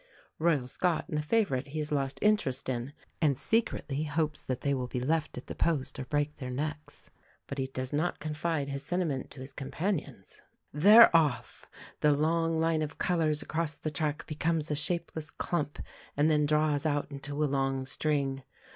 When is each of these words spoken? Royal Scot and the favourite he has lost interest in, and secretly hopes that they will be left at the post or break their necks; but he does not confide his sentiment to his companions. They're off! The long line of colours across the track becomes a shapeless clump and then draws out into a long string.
Royal 0.39 0.67
Scot 0.67 1.07
and 1.09 1.15
the 1.19 1.21
favourite 1.21 1.67
he 1.67 1.77
has 1.77 1.91
lost 1.91 2.17
interest 2.23 2.67
in, 2.69 2.93
and 3.21 3.37
secretly 3.37 4.01
hopes 4.05 4.41
that 4.41 4.61
they 4.61 4.73
will 4.73 4.87
be 4.87 4.99
left 4.99 5.37
at 5.37 5.45
the 5.45 5.53
post 5.53 5.99
or 5.99 6.05
break 6.05 6.37
their 6.37 6.49
necks; 6.49 7.11
but 7.45 7.59
he 7.59 7.67
does 7.67 7.93
not 7.93 8.17
confide 8.19 8.67
his 8.67 8.81
sentiment 8.83 9.29
to 9.29 9.41
his 9.41 9.53
companions. 9.53 10.39
They're 10.73 11.15
off! 11.15 11.67
The 11.99 12.13
long 12.13 12.59
line 12.59 12.81
of 12.81 12.97
colours 12.97 13.43
across 13.43 13.75
the 13.75 13.91
track 13.91 14.25
becomes 14.25 14.71
a 14.71 14.75
shapeless 14.75 15.29
clump 15.29 15.77
and 16.17 16.31
then 16.31 16.47
draws 16.47 16.83
out 16.83 17.11
into 17.11 17.43
a 17.43 17.45
long 17.45 17.85
string. 17.85 18.41